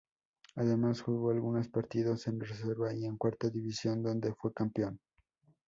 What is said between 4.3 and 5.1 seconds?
fue campeón.